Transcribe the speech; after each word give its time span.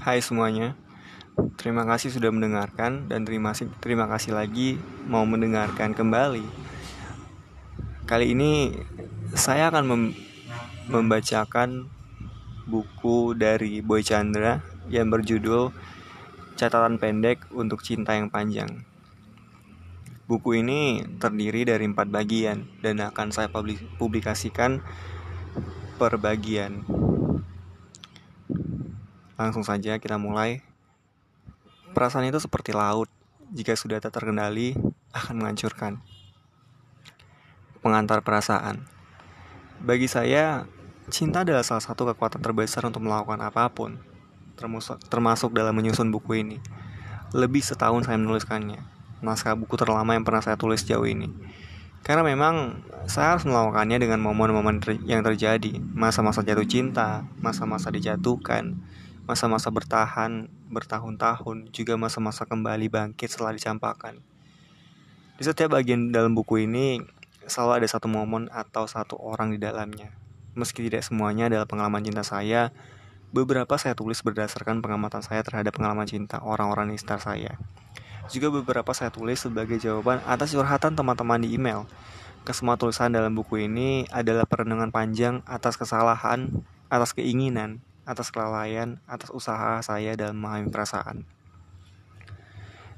Hai 0.00 0.24
semuanya, 0.24 0.80
terima 1.60 1.84
kasih 1.84 2.08
sudah 2.08 2.32
mendengarkan 2.32 3.04
dan 3.12 3.28
terima 3.28 3.52
kasih 3.52 3.68
terima 3.84 4.08
kasih 4.08 4.32
lagi 4.32 4.80
mau 5.04 5.28
mendengarkan 5.28 5.92
kembali. 5.92 6.40
Kali 8.08 8.32
ini 8.32 8.80
saya 9.36 9.68
akan 9.68 9.84
mem 9.84 10.02
membacakan 10.88 11.92
buku 12.64 13.36
dari 13.36 13.84
Boy 13.84 14.00
Chandra 14.00 14.64
yang 14.88 15.12
berjudul 15.12 15.68
Catatan 16.56 16.96
Pendek 16.96 17.52
untuk 17.52 17.84
Cinta 17.84 18.16
yang 18.16 18.32
Panjang. 18.32 18.88
Buku 20.24 20.64
ini 20.64 21.04
terdiri 21.20 21.68
dari 21.68 21.84
empat 21.84 22.08
bagian 22.08 22.72
dan 22.80 23.04
akan 23.04 23.36
saya 23.36 23.52
publikasikan 24.00 24.80
per 26.00 26.16
bagian. 26.16 26.88
Langsung 29.40 29.64
saja 29.64 29.96
kita 29.96 30.20
mulai. 30.20 30.60
Perasaan 31.96 32.28
itu 32.28 32.36
seperti 32.36 32.76
laut, 32.76 33.08
jika 33.48 33.72
sudah 33.72 33.96
tak 33.96 34.12
terkendali 34.12 34.76
akan 35.16 35.40
menghancurkan. 35.40 35.96
Pengantar 37.80 38.20
perasaan. 38.20 38.84
Bagi 39.80 40.12
saya, 40.12 40.68
cinta 41.08 41.40
adalah 41.40 41.64
salah 41.64 41.80
satu 41.80 42.04
kekuatan 42.12 42.44
terbesar 42.44 42.84
untuk 42.84 43.00
melakukan 43.00 43.40
apa 43.40 43.72
pun, 43.72 43.96
termasuk, 44.60 45.00
termasuk 45.08 45.56
dalam 45.56 45.72
menyusun 45.72 46.12
buku 46.12 46.44
ini. 46.44 46.60
Lebih 47.32 47.64
setahun 47.64 48.12
saya 48.12 48.20
menuliskannya, 48.20 48.84
naskah 49.24 49.56
buku 49.56 49.80
terlama 49.80 50.20
yang 50.20 50.22
pernah 50.28 50.44
saya 50.44 50.60
tulis 50.60 50.84
jauh 50.84 51.08
ini. 51.08 51.32
Karena 52.04 52.20
memang 52.20 52.84
saya 53.08 53.40
harus 53.40 53.48
melakukannya 53.48 54.04
dengan 54.04 54.20
momen-momen 54.20 54.84
yang 55.08 55.24
terjadi, 55.24 55.80
masa-masa 55.96 56.44
jatuh 56.44 56.68
cinta, 56.68 57.24
masa-masa 57.40 57.88
dijatuhkan, 57.88 58.76
masa-masa 59.30 59.70
bertahan 59.70 60.50
bertahun-tahun, 60.74 61.70
juga 61.70 61.94
masa-masa 61.94 62.42
kembali 62.50 62.90
bangkit 62.90 63.30
setelah 63.30 63.54
dicampakkan. 63.54 64.18
Di 65.38 65.46
setiap 65.46 65.78
bagian 65.78 66.10
dalam 66.10 66.34
buku 66.34 66.66
ini 66.66 66.98
selalu 67.46 67.78
ada 67.78 67.86
satu 67.86 68.10
momen 68.10 68.50
atau 68.50 68.90
satu 68.90 69.14
orang 69.22 69.54
di 69.54 69.62
dalamnya. 69.62 70.10
Meski 70.58 70.82
tidak 70.90 71.06
semuanya 71.06 71.46
adalah 71.46 71.70
pengalaman 71.70 72.02
cinta 72.02 72.26
saya, 72.26 72.74
beberapa 73.30 73.70
saya 73.78 73.94
tulis 73.94 74.18
berdasarkan 74.18 74.82
pengamatan 74.82 75.22
saya 75.22 75.46
terhadap 75.46 75.78
pengalaman 75.78 76.10
cinta 76.10 76.42
orang-orang 76.42 76.90
di 76.90 76.98
sekitar 76.98 77.22
saya. 77.22 77.54
Juga 78.26 78.50
beberapa 78.50 78.90
saya 78.90 79.14
tulis 79.14 79.38
sebagai 79.38 79.78
jawaban 79.78 80.18
atas 80.26 80.50
curhatan 80.50 80.98
teman-teman 80.98 81.38
di 81.38 81.54
email. 81.54 81.86
Kesemua 82.42 82.74
tulisan 82.74 83.14
dalam 83.14 83.30
buku 83.38 83.62
ini 83.62 84.10
adalah 84.10 84.42
perenungan 84.42 84.90
panjang 84.90 85.46
atas 85.46 85.78
kesalahan, 85.78 86.50
atas 86.90 87.14
keinginan, 87.14 87.78
atas 88.10 88.34
kelalaian, 88.34 88.98
atas 89.06 89.30
usaha 89.30 89.78
saya 89.86 90.18
dalam 90.18 90.42
memahami 90.42 90.74
perasaan. 90.74 91.22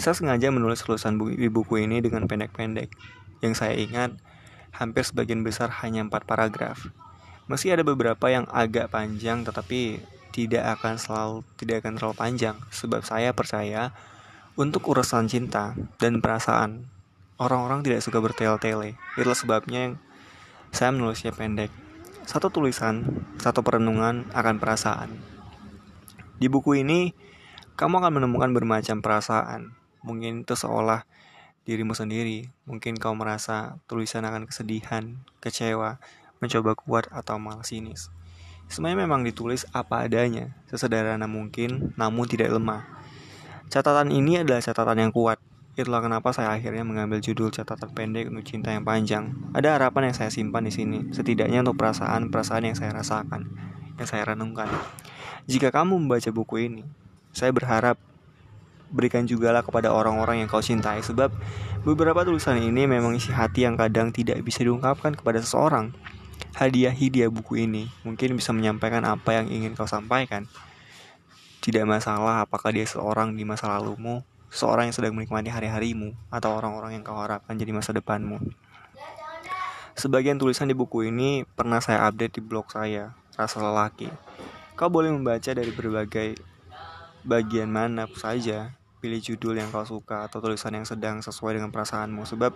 Saya 0.00 0.16
sengaja 0.16 0.48
menulis 0.48 0.80
tulisan 0.80 1.20
di 1.20 1.46
buku 1.52 1.84
ini 1.84 2.00
dengan 2.00 2.24
pendek-pendek. 2.24 2.88
Yang 3.44 3.60
saya 3.60 3.76
ingat, 3.76 4.16
hampir 4.72 5.04
sebagian 5.04 5.44
besar 5.44 5.68
hanya 5.84 6.02
empat 6.02 6.24
paragraf. 6.24 6.88
Meski 7.46 7.70
ada 7.70 7.84
beberapa 7.84 8.32
yang 8.32 8.48
agak 8.48 8.88
panjang, 8.88 9.44
tetapi 9.44 10.00
tidak 10.32 10.80
akan 10.80 10.98
selalu 10.98 11.36
tidak 11.60 11.84
akan 11.84 11.92
terlalu 12.00 12.16
panjang, 12.16 12.56
sebab 12.72 13.04
saya 13.04 13.36
percaya 13.36 13.92
untuk 14.56 14.82
urusan 14.88 15.28
cinta 15.28 15.76
dan 16.00 16.18
perasaan 16.18 16.88
orang-orang 17.38 17.84
tidak 17.84 18.02
suka 18.02 18.18
bertele-tele. 18.18 18.98
Itulah 19.14 19.38
sebabnya 19.38 19.78
yang 19.92 19.94
saya 20.74 20.90
menulisnya 20.90 21.30
pendek. 21.30 21.83
Satu 22.24 22.48
tulisan, 22.48 23.04
satu 23.36 23.60
perenungan 23.60 24.24
akan 24.32 24.56
perasaan. 24.56 25.12
Di 26.40 26.48
buku 26.48 26.80
ini, 26.80 27.12
kamu 27.76 28.00
akan 28.00 28.16
menemukan 28.16 28.48
bermacam 28.56 29.04
perasaan. 29.04 29.76
Mungkin 30.00 30.48
itu 30.48 30.56
seolah 30.56 31.04
dirimu 31.68 31.92
sendiri. 31.92 32.48
Mungkin 32.64 32.96
kau 32.96 33.12
merasa 33.12 33.76
tulisan 33.84 34.24
akan 34.24 34.48
kesedihan, 34.48 35.20
kecewa, 35.44 36.00
mencoba 36.40 36.72
kuat, 36.72 37.12
atau 37.12 37.36
malah 37.36 37.60
sinis. 37.60 38.08
Semuanya 38.72 39.04
memang 39.04 39.20
ditulis 39.20 39.68
apa 39.76 40.08
adanya, 40.08 40.56
sesederhana 40.72 41.28
mungkin, 41.28 41.92
namun 42.00 42.24
tidak 42.24 42.56
lemah. 42.56 42.88
Catatan 43.68 44.08
ini 44.08 44.40
adalah 44.40 44.64
catatan 44.64 44.96
yang 44.96 45.12
kuat, 45.12 45.36
Itulah 45.74 45.98
kenapa 45.98 46.30
saya 46.30 46.54
akhirnya 46.54 46.86
mengambil 46.86 47.18
judul 47.18 47.50
catatan 47.50 47.90
pendek 47.90 48.30
untuk 48.30 48.46
cinta 48.46 48.70
yang 48.70 48.86
panjang. 48.86 49.34
Ada 49.50 49.74
harapan 49.74 50.10
yang 50.10 50.14
saya 50.14 50.30
simpan 50.30 50.62
di 50.62 50.70
sini, 50.70 51.10
setidaknya 51.10 51.66
untuk 51.66 51.82
perasaan-perasaan 51.82 52.62
yang 52.62 52.78
saya 52.78 52.94
rasakan, 52.94 53.50
yang 53.98 54.06
saya 54.06 54.22
renungkan. 54.22 54.70
Jika 55.50 55.74
kamu 55.74 55.98
membaca 55.98 56.30
buku 56.30 56.70
ini, 56.70 56.86
saya 57.34 57.50
berharap 57.50 57.98
berikan 58.94 59.26
jugalah 59.26 59.66
kepada 59.66 59.90
orang-orang 59.90 60.46
yang 60.46 60.48
kau 60.48 60.62
cintai 60.62 61.02
sebab 61.02 61.34
beberapa 61.82 62.22
tulisan 62.22 62.62
ini 62.62 62.86
memang 62.86 63.18
isi 63.18 63.34
hati 63.34 63.66
yang 63.66 63.74
kadang 63.74 64.14
tidak 64.14 64.38
bisa 64.46 64.62
diungkapkan 64.62 65.18
kepada 65.18 65.42
seseorang. 65.42 65.90
Hadiahi 66.54 67.10
dia 67.10 67.26
buku 67.26 67.66
ini, 67.66 67.90
mungkin 68.06 68.38
bisa 68.38 68.54
menyampaikan 68.54 69.02
apa 69.02 69.42
yang 69.42 69.50
ingin 69.50 69.74
kau 69.74 69.90
sampaikan. 69.90 70.46
Tidak 71.58 71.82
masalah 71.82 72.46
apakah 72.46 72.70
dia 72.70 72.86
seorang 72.86 73.34
di 73.34 73.42
masa 73.42 73.66
lalumu 73.66 74.22
seorang 74.54 74.88
yang 74.88 74.94
sedang 74.94 75.18
menikmati 75.18 75.50
hari-harimu 75.50 76.14
atau 76.30 76.54
orang-orang 76.54 76.94
yang 76.94 77.02
kau 77.02 77.18
harapkan 77.18 77.58
jadi 77.58 77.74
masa 77.74 77.90
depanmu. 77.90 78.38
Sebagian 79.98 80.38
tulisan 80.38 80.70
di 80.70 80.78
buku 80.78 81.10
ini 81.10 81.42
pernah 81.42 81.82
saya 81.82 82.06
update 82.06 82.38
di 82.38 82.42
blog 82.42 82.70
saya, 82.70 83.18
Rasa 83.34 83.58
Lelaki. 83.58 84.06
Kau 84.78 84.90
boleh 84.90 85.10
membaca 85.10 85.50
dari 85.50 85.70
berbagai 85.74 86.38
bagian 87.26 87.70
mana 87.70 88.06
saja, 88.14 88.78
pilih 89.02 89.18
judul 89.18 89.58
yang 89.58 89.74
kau 89.74 89.86
suka 89.86 90.30
atau 90.30 90.38
tulisan 90.38 90.74
yang 90.74 90.86
sedang 90.86 91.18
sesuai 91.18 91.58
dengan 91.58 91.74
perasaanmu. 91.74 92.22
Sebab 92.22 92.54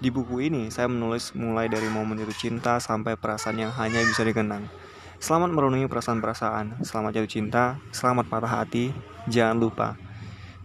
di 0.00 0.08
buku 0.12 0.48
ini 0.48 0.68
saya 0.72 0.88
menulis 0.88 1.32
mulai 1.36 1.68
dari 1.68 1.88
momen 1.88 2.20
itu 2.20 2.48
cinta 2.48 2.80
sampai 2.80 3.16
perasaan 3.16 3.60
yang 3.60 3.72
hanya 3.76 4.00
bisa 4.04 4.24
dikenang. 4.24 4.68
Selamat 5.16 5.48
merenungi 5.48 5.88
perasaan-perasaan, 5.88 6.84
selamat 6.84 7.10
jatuh 7.16 7.32
cinta, 7.32 7.64
selamat 7.88 8.28
patah 8.28 8.52
hati, 8.52 8.92
jangan 9.32 9.56
lupa 9.56 10.05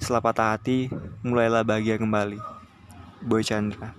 setelah 0.02 0.26
patah 0.26 0.58
hati, 0.58 0.90
mulailah 1.22 1.62
bahagia 1.62 2.02
kembali. 2.02 2.42
Boy 3.22 3.46
Chandra 3.46 3.94